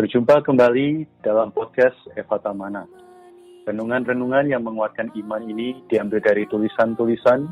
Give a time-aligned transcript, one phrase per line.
[0.00, 2.88] Berjumpa kembali dalam podcast Eva Tamana.
[3.68, 7.44] Renungan-renungan yang menguatkan iman ini diambil dari tulisan-tulisan,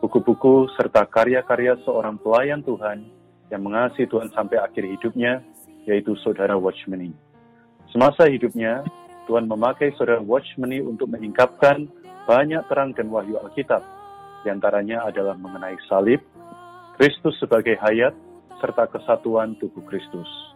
[0.00, 3.04] buku-buku, serta karya-karya seorang pelayan Tuhan
[3.52, 5.44] yang mengasihi Tuhan sampai akhir hidupnya,
[5.84, 7.12] yaitu Saudara Watchmeni.
[7.92, 8.80] Semasa hidupnya,
[9.28, 11.84] Tuhan memakai Saudara Watchmeni untuk menyingkapkan
[12.24, 13.84] banyak terang dan wahyu Alkitab.
[14.40, 16.24] Di antaranya adalah mengenai salib,
[16.96, 18.16] Kristus sebagai hayat,
[18.56, 20.49] serta kesatuan tubuh Kristus.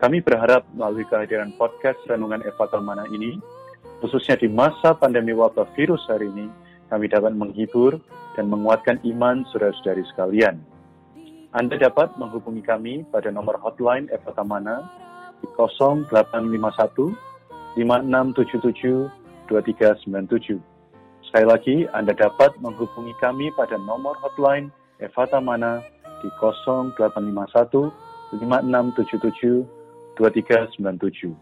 [0.00, 3.36] Kami berharap melalui kehadiran podcast Renungan Eva Mana ini,
[4.00, 6.48] khususnya di masa pandemi wabah virus hari ini,
[6.88, 8.00] kami dapat menghibur
[8.32, 10.56] dan menguatkan iman saudara-saudari sekalian.
[11.52, 14.88] Anda dapat menghubungi kami pada nomor hotline Eva Tamana
[15.44, 17.12] di 0851
[17.76, 19.04] 5677
[19.52, 20.64] 2397.
[21.28, 25.84] Sekali lagi, Anda dapat menghubungi kami pada nomor hotline Eva Tamana
[26.24, 27.92] di 0851
[28.32, 29.79] 5677
[30.20, 31.32] 2397.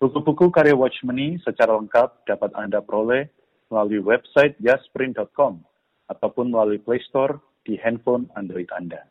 [0.00, 3.28] Buku-buku karya Watchmeni secara lengkap dapat Anda peroleh
[3.68, 5.60] melalui website jasprint.com
[6.08, 7.36] ataupun melalui Play Store
[7.68, 9.04] di handphone Android Anda.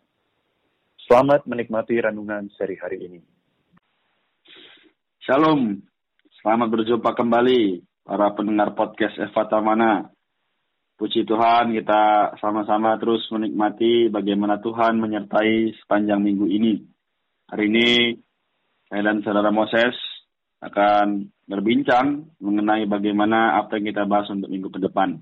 [1.05, 3.21] Selamat menikmati renungan seri hari ini.
[5.21, 5.77] Shalom,
[6.41, 10.09] selamat berjumpa kembali para pendengar podcast Eva Tamana.
[10.97, 16.81] Puji Tuhan, kita sama-sama terus menikmati bagaimana Tuhan menyertai sepanjang minggu ini.
[17.49, 17.88] Hari ini
[18.92, 19.95] saya dan saudara Moses
[20.59, 25.16] akan berbincang mengenai bagaimana apa yang kita bahas untuk minggu ke depan.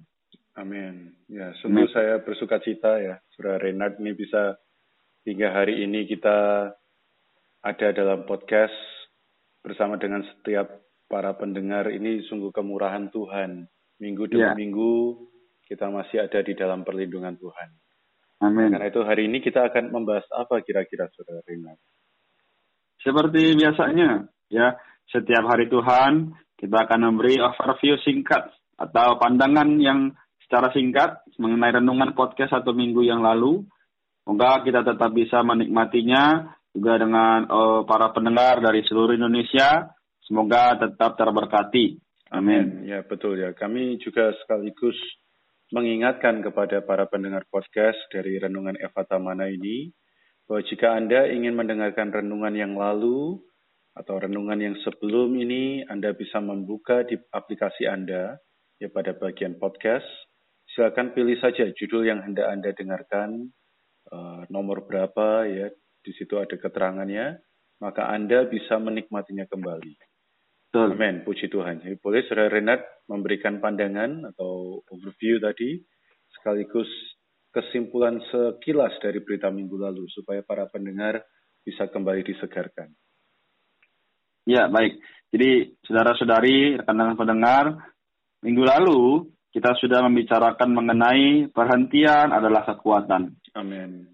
[0.57, 1.13] Amin.
[1.29, 4.57] Ya, sungguh saya bersuka cita ya, saudara Renard ini bisa
[5.21, 6.73] hingga hari ini kita
[7.61, 8.73] ada dalam podcast
[9.61, 10.65] bersama dengan setiap
[11.05, 13.69] para pendengar ini sungguh kemurahan Tuhan.
[14.01, 14.57] Minggu demi ya.
[14.57, 15.13] minggu
[15.69, 17.69] kita masih ada di dalam perlindungan Tuhan.
[18.41, 18.73] Amin.
[18.73, 21.77] Karena itu hari ini kita akan membahas apa kira-kira saudara Renard?
[22.99, 24.75] Seperti biasanya, ya,
[25.09, 30.11] setiap hari Tuhan kita akan memberi overview singkat atau pandangan yang
[30.43, 33.63] secara singkat mengenai renungan podcast satu minggu yang lalu.
[34.27, 39.89] Semoga kita tetap bisa menikmatinya juga dengan uh, para pendengar dari seluruh Indonesia.
[40.27, 41.97] Semoga tetap terberkati.
[42.29, 42.85] Amin.
[42.85, 43.57] Ya, betul ya.
[43.57, 44.97] Kami juga sekaligus
[45.73, 49.89] mengingatkan kepada para pendengar podcast dari Renungan Eva Tamana ini
[50.49, 53.37] bahwa jika Anda ingin mendengarkan renungan yang lalu
[53.93, 58.41] atau renungan yang sebelum ini, Anda bisa membuka di aplikasi Anda,
[58.81, 60.09] ya pada bagian podcast.
[60.73, 63.53] Silakan pilih saja judul yang hendak Anda dengarkan,
[64.09, 65.69] uh, nomor berapa, ya
[66.01, 67.37] di situ ada keterangannya,
[67.77, 69.93] maka Anda bisa menikmatinya kembali.
[70.73, 71.85] Amin, puji Tuhan.
[71.85, 75.77] Jadi boleh Saudara Renat memberikan pandangan atau overview tadi,
[76.33, 76.89] sekaligus
[77.49, 81.25] kesimpulan sekilas dari berita minggu lalu supaya para pendengar
[81.65, 82.93] bisa kembali disegarkan.
[84.49, 84.97] Ya, baik.
[85.29, 87.65] Jadi, saudara-saudari, rekan-rekan pendengar,
[88.41, 93.37] minggu lalu kita sudah membicarakan mengenai perhentian adalah kekuatan.
[93.53, 94.09] Amin.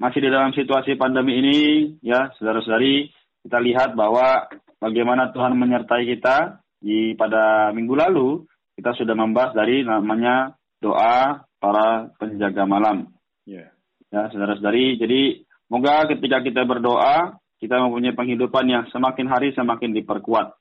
[0.00, 1.58] Masih di dalam situasi pandemi ini,
[2.00, 3.12] ya, saudara-saudari,
[3.44, 4.48] kita lihat bahwa
[4.80, 8.44] bagaimana Tuhan menyertai kita di pada minggu lalu,
[8.76, 13.08] kita sudah membahas dari namanya doa para penjaga malam.
[13.48, 13.72] Yeah.
[14.12, 15.00] Ya, saudara-saudari.
[15.00, 20.52] Jadi, moga ketika kita berdoa, kita mempunyai penghidupan yang semakin hari semakin diperkuat.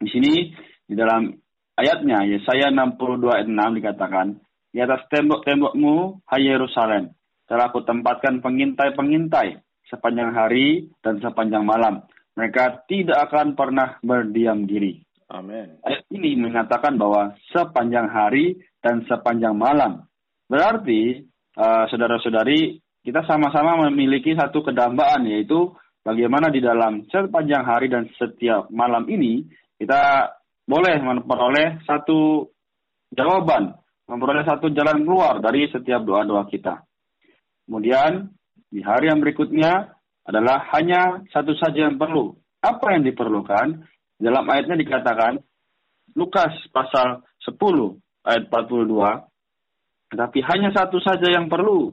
[0.00, 0.56] Di sini,
[0.88, 1.36] di dalam
[1.76, 4.26] ayatnya, Yesaya 62 ayat 6 dikatakan,
[4.72, 7.12] di atas tembok-tembokmu, hai Yerusalem,
[7.44, 9.60] telah aku tempatkan pengintai-pengintai
[9.92, 12.02] sepanjang hari dan sepanjang malam.
[12.36, 15.05] Mereka tidak akan pernah berdiam diri.
[15.26, 15.82] Amin.
[15.82, 20.06] Ayat ini mengatakan bahwa sepanjang hari dan sepanjang malam.
[20.46, 21.26] Berarti,
[21.58, 25.74] uh, saudara-saudari, kita sama-sama memiliki satu kedambaan, yaitu
[26.06, 29.42] bagaimana di dalam sepanjang hari dan setiap malam ini,
[29.74, 30.30] kita
[30.62, 32.46] boleh memperoleh satu
[33.10, 33.74] jawaban,
[34.06, 36.86] memperoleh satu jalan keluar dari setiap doa-doa kita.
[37.66, 38.30] Kemudian,
[38.70, 39.90] di hari yang berikutnya
[40.22, 42.34] adalah hanya satu saja yang perlu.
[42.62, 43.86] Apa yang diperlukan?
[44.16, 45.38] Dalam ayatnya dikatakan,
[46.16, 47.56] Lukas pasal 10
[48.24, 50.12] ayat 42.
[50.12, 51.92] Tetapi hanya satu saja yang perlu.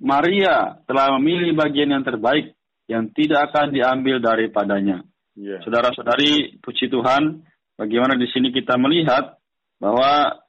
[0.00, 2.54] Maria telah memilih bagian yang terbaik
[2.86, 5.02] yang tidak akan diambil daripadanya.
[5.34, 5.62] Yeah.
[5.66, 7.42] Saudara-saudari, puji Tuhan,
[7.74, 9.38] bagaimana di sini kita melihat
[9.82, 10.42] bahwa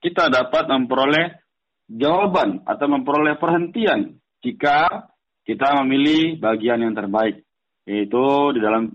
[0.00, 1.40] kita dapat memperoleh
[1.88, 5.08] jawaban atau memperoleh perhentian jika
[5.44, 7.44] kita memilih bagian yang terbaik.
[7.82, 8.24] Yaitu
[8.54, 8.94] di dalam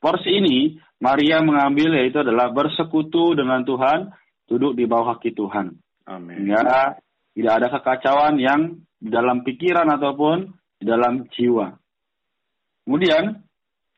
[0.00, 4.12] porsi ini, Maria mengambil yaitu adalah bersekutu dengan Tuhan
[4.48, 5.76] duduk di bawah kaki Tuhan.
[6.08, 6.46] Amin.
[6.48, 6.96] Sehingga
[7.36, 10.48] tidak ada kekacauan yang di dalam pikiran ataupun
[10.80, 11.76] di dalam jiwa.
[12.86, 13.44] Kemudian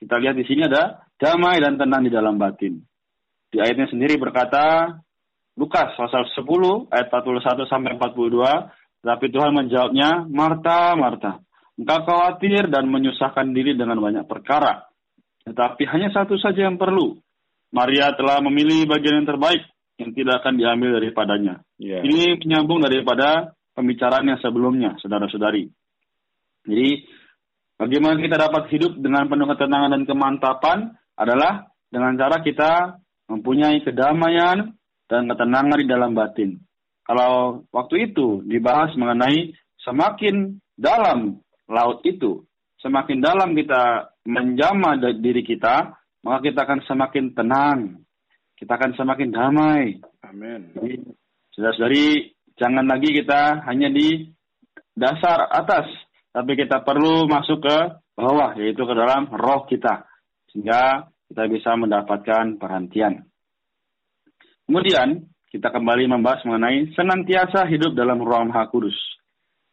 [0.00, 2.82] kita lihat di sini ada damai dan tenang di dalam batin.
[3.48, 4.96] Di ayatnya sendiri berkata,
[5.58, 11.42] Lukas pasal 10 ayat 41 sampai 42, tapi Tuhan menjawabnya, Marta, Marta,
[11.78, 14.87] engkau khawatir dan menyusahkan diri dengan banyak perkara.
[15.48, 17.16] Tetapi hanya satu saja yang perlu.
[17.72, 19.64] Maria telah memilih bagian yang terbaik
[19.98, 21.54] yang tidak akan diambil daripadanya.
[21.76, 22.06] Yeah.
[22.06, 25.68] Ini menyambung daripada pembicaraan yang sebelumnya, saudara-saudari.
[26.64, 26.88] Jadi,
[27.76, 30.78] bagaimana kita dapat hidup dengan penuh ketenangan dan kemantapan
[31.18, 34.72] adalah dengan cara kita mempunyai kedamaian
[35.10, 36.60] dan ketenangan di dalam batin.
[37.02, 42.44] Kalau waktu itu dibahas mengenai semakin dalam laut itu,
[42.84, 48.04] semakin dalam kita menjama diri kita, maka kita akan semakin tenang,
[48.60, 49.96] kita akan semakin damai.
[50.20, 50.76] Amin.
[50.76, 50.94] Jadi,
[51.56, 54.28] saudara-saudari, jangan lagi kita hanya di
[54.92, 55.88] dasar atas,
[56.28, 57.76] tapi kita perlu masuk ke
[58.12, 60.04] bawah, yaitu ke dalam roh kita,
[60.52, 63.24] sehingga kita bisa mendapatkan perhentian.
[64.68, 68.96] Kemudian kita kembali membahas mengenai senantiasa hidup dalam ruang maha kudus.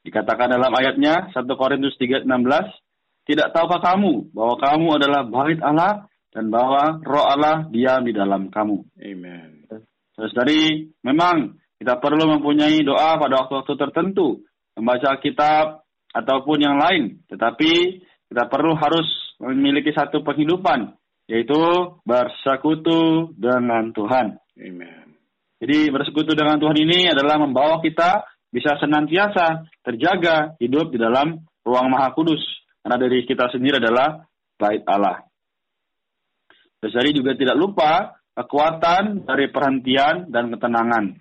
[0.08, 2.30] Dikatakan dalam ayatnya 1 Korintus 3:16,
[3.26, 8.54] tidak tahukah kamu bahwa kamu adalah bait Allah dan bahwa roh Allah diam di dalam
[8.54, 8.86] kamu.
[9.02, 9.66] Amen.
[10.16, 14.46] Terus dari memang kita perlu mempunyai doa pada waktu-waktu tertentu,
[14.80, 15.84] membaca kitab
[16.16, 17.20] ataupun yang lain.
[17.28, 17.72] Tetapi
[18.32, 19.08] kita perlu harus
[19.44, 20.96] memiliki satu penghidupan,
[21.28, 21.60] yaitu
[22.08, 24.40] bersekutu dengan Tuhan.
[24.56, 25.20] Amen.
[25.60, 31.92] Jadi bersekutu dengan Tuhan ini adalah membawa kita bisa senantiasa terjaga hidup di dalam ruang
[31.92, 32.40] maha kudus.
[32.86, 34.22] Karena dari kita sendiri adalah
[34.62, 35.26] bait Allah.
[36.86, 41.18] Jadi juga tidak lupa kekuatan dari perhentian dan ketenangan.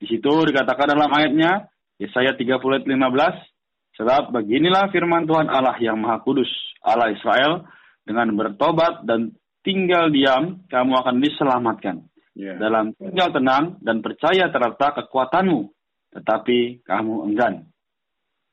[0.00, 1.68] Di situ dikatakan dalam ayatnya,
[2.00, 6.48] Yesaya 30 ayat 15, sebab beginilah firman Tuhan Allah yang maha kudus,
[6.80, 7.68] Allah Israel,
[8.08, 11.96] dengan bertobat dan tinggal diam, kamu akan diselamatkan
[12.32, 12.56] yeah.
[12.56, 15.68] dalam tinggal tenang dan percaya terletak kekuatanmu,
[16.16, 17.68] tetapi kamu enggan.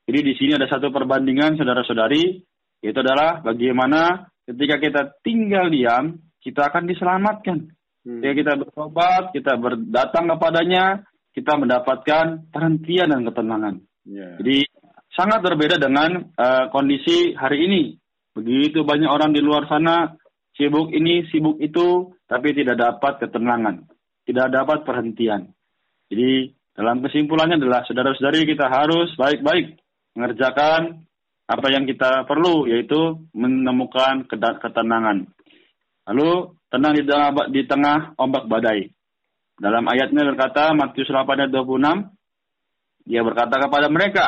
[0.02, 2.42] Jadi di sini ada satu perbandingan saudara-saudari,
[2.82, 7.70] yaitu adalah bagaimana ketika kita tinggal diam, kita akan diselamatkan.
[8.02, 8.18] Hmm.
[8.18, 13.74] Ya kita bertobat, kita berdatang kepadanya, kita mendapatkan perhentian dan ketenangan.
[14.02, 14.34] Yeah.
[14.42, 14.66] Jadi
[15.14, 17.82] sangat berbeda dengan uh, kondisi hari ini.
[18.34, 20.18] Begitu banyak orang di luar sana
[20.58, 23.86] sibuk ini, sibuk itu, tapi tidak dapat ketenangan,
[24.26, 25.54] tidak dapat perhentian.
[26.10, 29.81] Jadi dalam kesimpulannya adalah saudara-saudari kita harus baik-baik
[30.16, 31.04] mengerjakan
[31.48, 35.28] apa yang kita perlu yaitu menemukan ketenangan.
[36.08, 38.88] Lalu tenang di tengah, di tengah ombak badai.
[39.60, 42.10] Dalam ayatnya berkata Matius 8 ayat 26
[43.02, 44.26] dia berkata kepada mereka,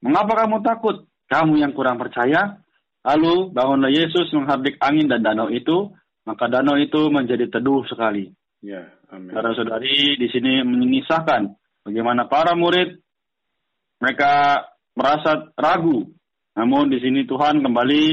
[0.00, 0.96] "Mengapa kamu takut?
[1.28, 2.60] Kamu yang kurang percaya?"
[3.04, 5.92] Lalu bangunlah Yesus menghardik angin dan danau itu,
[6.24, 8.32] maka danau itu menjadi teduh sekali.
[8.64, 9.28] Ya, amin.
[9.28, 11.52] Saudara-saudari di sini mengisahkan
[11.84, 12.96] bagaimana para murid
[14.00, 14.64] mereka
[14.94, 16.08] merasa ragu.
[16.54, 18.04] Namun di sini Tuhan kembali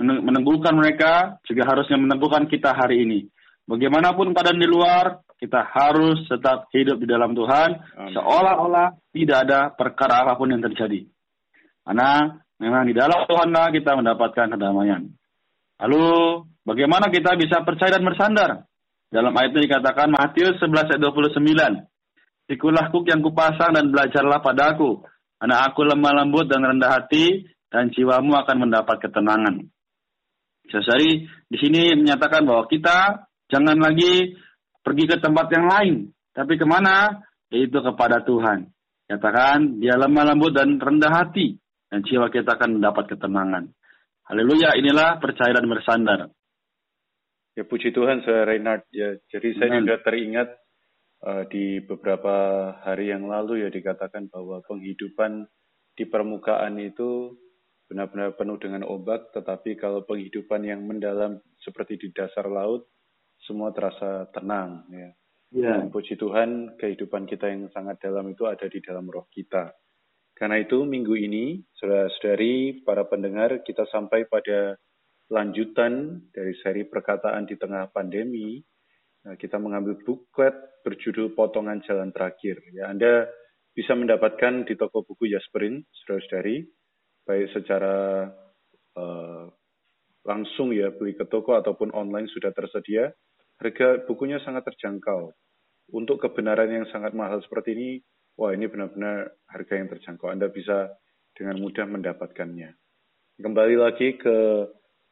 [0.00, 3.20] meneguhkan mereka, juga harusnya meneguhkan kita hari ini.
[3.64, 7.76] Bagaimanapun keadaan di luar, kita harus tetap hidup di dalam Tuhan,
[8.12, 11.04] seolah-olah tidak ada perkara apa pun yang terjadi.
[11.84, 15.08] Karena memang di dalam Tuhanlah kita mendapatkan kedamaian.
[15.76, 16.04] Lalu
[16.66, 18.50] Bagaimana kita bisa percaya dan bersandar?
[19.06, 22.50] Dalam ayat ini dikatakan Matius 11 ayat 29.
[22.50, 25.06] Ikulah kuk yang kupasang dan belajarlah padaku.
[25.36, 29.68] Karena aku lemah lembut dan rendah hati dan jiwamu akan mendapat ketenangan.
[30.66, 34.34] Jadi di sini menyatakan bahwa kita jangan lagi
[34.82, 35.94] pergi ke tempat yang lain.
[36.32, 37.22] Tapi ke mana?
[37.52, 38.72] Yaitu kepada Tuhan.
[39.06, 41.60] Katakan dia lemah lembut dan rendah hati.
[41.86, 43.70] Dan jiwa kita akan mendapat ketenangan.
[44.26, 46.34] Haleluya, inilah percaya dan bersandar.
[47.54, 48.82] Ya puji Tuhan, saya Reinhard.
[48.90, 50.65] Ya, jadi saya juga teringat
[51.48, 55.48] di beberapa hari yang lalu ya dikatakan bahwa penghidupan
[55.96, 57.34] di permukaan itu
[57.86, 62.90] benar-benar penuh dengan ombak, tetapi kalau penghidupan yang mendalam seperti di dasar laut,
[63.46, 64.84] semua terasa tenang.
[64.90, 65.10] Ya.
[65.54, 65.78] Ya.
[65.78, 69.70] Dan puji Tuhan, kehidupan kita yang sangat dalam itu ada di dalam roh kita.
[70.36, 74.76] Karena itu minggu ini, saudara-saudari, para pendengar, kita sampai pada
[75.30, 78.60] lanjutan dari seri perkataan di tengah pandemi,
[79.34, 80.54] kita mengambil buklet
[80.86, 82.62] berjudul Potongan Jalan Terakhir.
[82.70, 83.26] Ya, Anda
[83.74, 86.62] bisa mendapatkan di toko buku Jasperin, saudara-saudari,
[87.26, 88.30] baik secara
[88.94, 89.50] uh,
[90.22, 93.10] langsung ya beli ke toko ataupun online sudah tersedia.
[93.58, 95.34] Harga bukunya sangat terjangkau.
[95.96, 97.90] Untuk kebenaran yang sangat mahal seperti ini,
[98.38, 100.28] wah ini benar-benar harga yang terjangkau.
[100.30, 100.92] Anda bisa
[101.34, 102.70] dengan mudah mendapatkannya.
[103.36, 104.36] Kembali lagi ke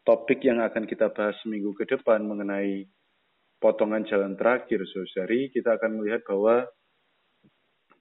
[0.04, 2.88] topik yang akan kita bahas minggu ke depan mengenai
[3.64, 6.68] potongan jalan terakhir, saudari, kita akan melihat bahwa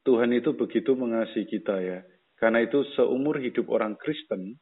[0.04, 2.04] Tuhan itu begitu mengasihi kita ya.
[2.36, 4.60] Karena itu seumur hidup orang Kristen,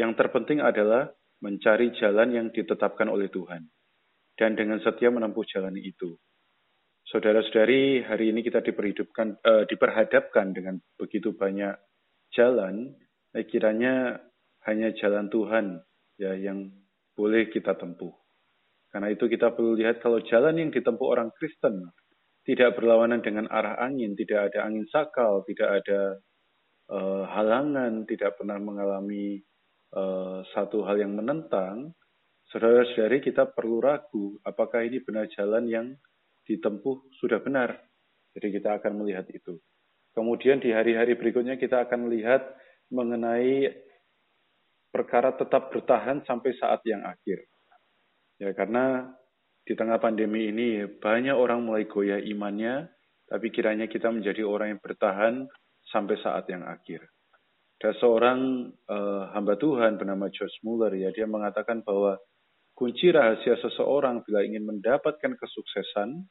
[0.00, 1.12] yang terpenting adalah
[1.44, 3.68] mencari jalan yang ditetapkan oleh Tuhan.
[4.32, 6.16] Dan dengan setia menempuh jalan itu.
[7.12, 11.76] Saudara-saudari, hari ini kita diperhidupkan, uh, diperhadapkan dengan begitu banyak
[12.32, 12.96] jalan,
[13.36, 14.16] eh, kiranya
[14.64, 15.84] hanya jalan Tuhan
[16.16, 16.72] ya yang
[17.12, 18.21] boleh kita tempuh.
[18.92, 21.88] Karena itu kita perlu lihat kalau jalan yang ditempuh orang Kristen
[22.44, 26.20] tidak berlawanan dengan arah angin, tidak ada angin sakal, tidak ada
[26.92, 29.40] uh, halangan, tidak pernah mengalami
[29.96, 31.96] uh, satu hal yang menentang,
[32.52, 35.86] saudara-saudari kita perlu ragu apakah ini benar jalan yang
[36.44, 37.78] ditempuh sudah benar.
[38.36, 39.56] Jadi kita akan melihat itu.
[40.12, 42.44] Kemudian di hari-hari berikutnya kita akan melihat
[42.92, 43.72] mengenai
[44.92, 47.48] perkara tetap bertahan sampai saat yang akhir.
[48.42, 49.06] Ya karena
[49.62, 52.90] di tengah pandemi ini banyak orang mulai goyah imannya,
[53.30, 55.46] tapi kiranya kita menjadi orang yang bertahan
[55.94, 57.06] sampai saat yang akhir.
[57.78, 62.18] Ada seorang uh, hamba Tuhan bernama George Muller ya, dia mengatakan bahwa
[62.74, 66.26] kunci rahasia seseorang bila ingin mendapatkan kesuksesan,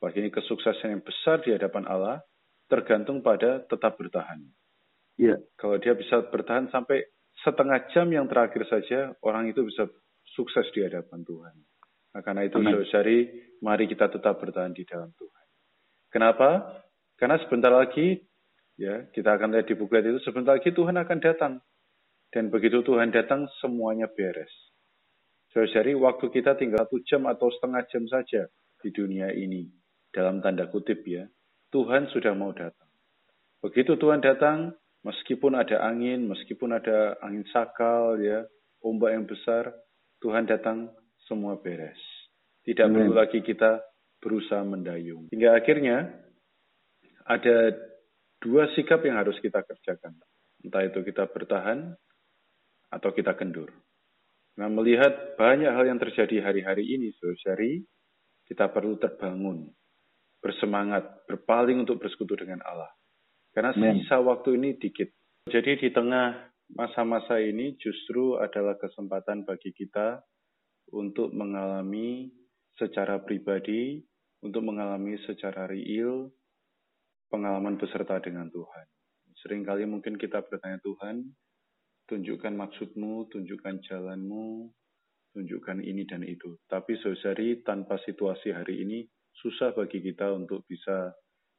[0.00, 2.24] bahwa ini kesuksesan yang besar di hadapan Allah,
[2.68, 4.40] tergantung pada tetap bertahan.
[5.20, 5.40] Yeah.
[5.56, 7.08] Kalau dia bisa bertahan sampai
[7.44, 9.88] setengah jam yang terakhir saja, orang itu bisa
[10.36, 11.56] sukses di hadapan Tuhan.
[12.12, 13.28] Nah, karena itu, saudari,
[13.64, 15.46] mari kita tetap bertahan di dalam Tuhan.
[16.12, 16.80] Kenapa?
[17.16, 18.20] Karena sebentar lagi
[18.76, 21.64] Ya, kita akan lihat di buklet itu sebentar lagi Tuhan akan datang.
[22.28, 24.52] Dan begitu Tuhan datang, semuanya beres.
[25.56, 28.44] Saudari, waktu kita tinggal satu jam atau setengah jam saja
[28.84, 29.64] di dunia ini,
[30.12, 31.24] dalam tanda kutip ya,
[31.72, 32.92] Tuhan sudah mau datang.
[33.64, 38.44] Begitu Tuhan datang, meskipun ada angin, meskipun ada angin sakal, ya,
[38.84, 39.72] ombak yang besar,
[40.20, 40.90] Tuhan datang,
[41.28, 41.98] semua beres.
[42.66, 43.78] Tidak perlu lagi kita
[44.18, 45.30] berusaha mendayung.
[45.30, 46.10] Hingga akhirnya
[47.26, 47.74] ada
[48.42, 50.18] dua sikap yang harus kita kerjakan.
[50.66, 51.94] Entah itu kita bertahan
[52.90, 53.70] atau kita kendur.
[54.56, 57.84] Nah, melihat banyak hal yang terjadi hari-hari ini, saudari,
[58.48, 59.68] kita perlu terbangun,
[60.40, 62.88] bersemangat, berpaling untuk bersekutu dengan Allah.
[63.52, 65.12] Karena sisa waktu ini dikit.
[65.46, 70.22] Jadi di tengah masa-masa ini justru adalah kesempatan bagi kita
[70.90, 72.30] untuk mengalami
[72.78, 74.02] secara pribadi,
[74.42, 76.30] untuk mengalami secara real
[77.30, 78.86] pengalaman beserta dengan Tuhan.
[79.42, 81.22] Seringkali mungkin kita bertanya Tuhan,
[82.06, 84.70] tunjukkan maksudmu, tunjukkan jalanmu,
[85.34, 86.56] tunjukkan ini dan itu.
[86.70, 89.04] Tapi saudari, tanpa situasi hari ini,
[89.36, 91.12] susah bagi kita untuk bisa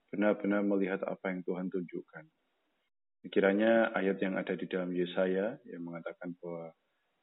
[0.10, 2.26] benar-benar melihat apa yang Tuhan tunjukkan.
[3.28, 6.72] Kiranya ayat yang ada di dalam Yesaya yang mengatakan bahwa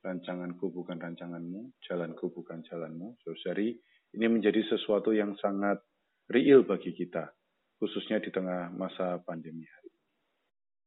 [0.05, 3.17] rancanganku bukan rancanganmu, jalanku bukan jalanmu.
[3.25, 3.73] Saudari,
[4.13, 5.81] ini menjadi sesuatu yang sangat
[6.29, 7.33] real bagi kita
[7.79, 10.09] khususnya di tengah masa pandemi hari ini.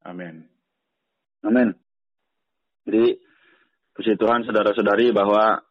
[0.08, 0.34] Amin.
[1.46, 1.68] Amin.
[2.82, 3.14] Jadi,
[3.94, 5.62] puji Tuhan saudara-saudari bahwa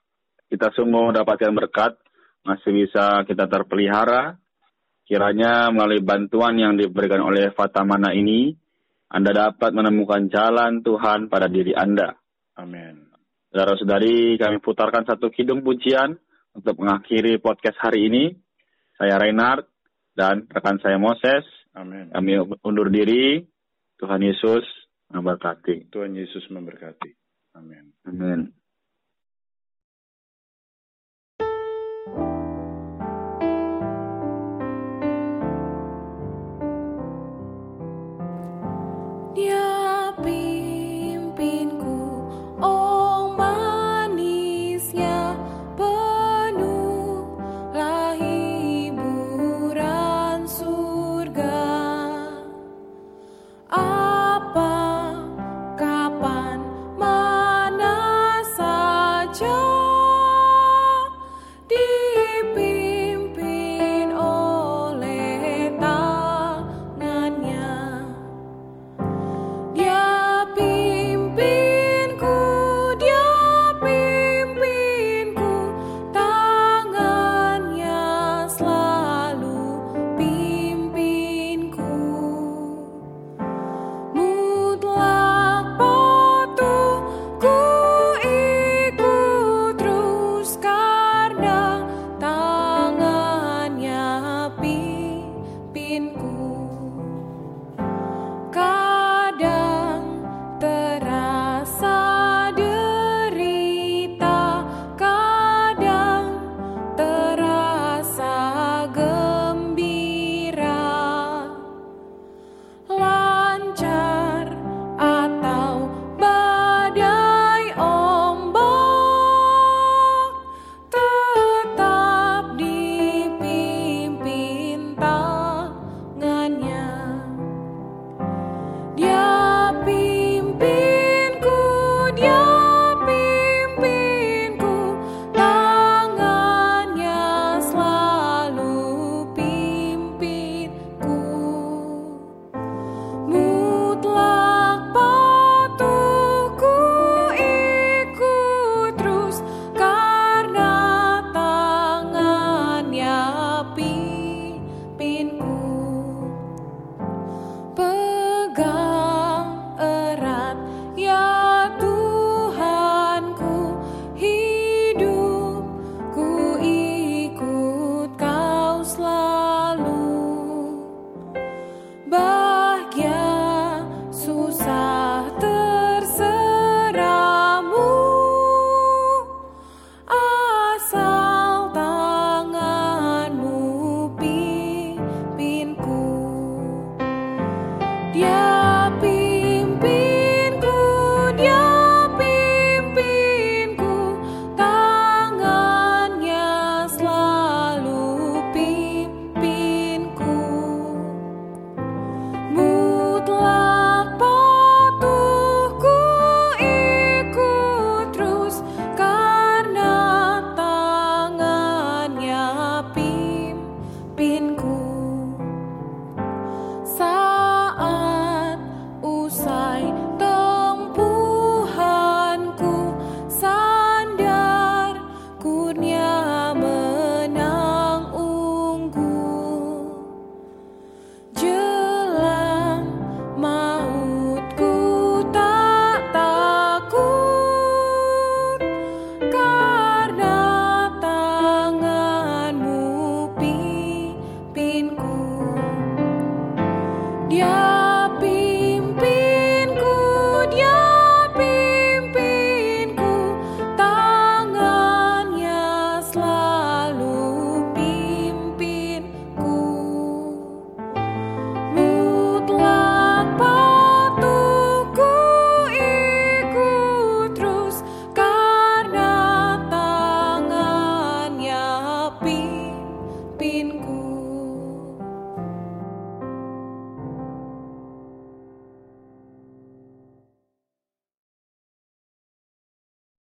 [0.48, 2.00] kita semua mendapatkan berkat,
[2.48, 4.39] masih bisa kita terpelihara.
[5.08, 8.56] Kiranya melalui bantuan yang diberikan oleh Fatamana ini,
[9.07, 12.15] Anda dapat menemukan jalan Tuhan pada diri Anda.
[12.59, 13.07] Amin.
[13.51, 16.19] Saudara-saudari, kami putarkan satu kidung pujian
[16.51, 18.23] untuk mengakhiri podcast hari ini.
[18.99, 19.69] Saya Reinhard,
[20.17, 21.45] dan rekan saya Moses.
[21.77, 22.09] Amin.
[22.09, 23.45] Kami undur diri.
[24.01, 24.65] Tuhan Yesus
[25.13, 25.93] memberkati.
[25.93, 27.13] Tuhan Yesus memberkati.
[27.53, 27.93] Amin.
[28.09, 28.49] Amin.